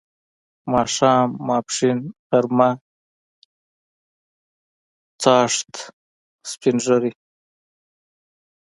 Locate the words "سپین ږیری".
6.51-7.11